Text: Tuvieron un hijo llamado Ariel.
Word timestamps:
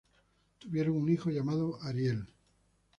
Tuvieron 0.59 0.95
un 0.97 1.09
hijo 1.09 1.29
llamado 1.29 1.79
Ariel. 1.83 2.25